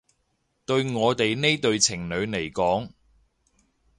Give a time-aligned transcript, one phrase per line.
[0.65, 2.89] 對我哋呢對情侶嚟講